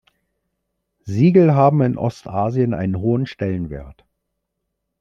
[1.03, 4.03] Siegel haben in Ostasien einen hohen Stellenwert.